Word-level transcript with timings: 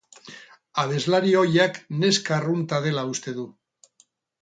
Abeslari 0.83 1.35
ohiak 1.43 1.79
neska 1.99 2.37
arrunta 2.41 2.83
dela 2.89 3.09
uste 3.15 3.39
du. 3.41 3.49